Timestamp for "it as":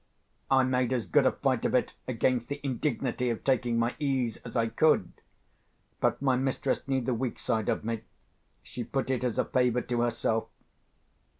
9.11-9.37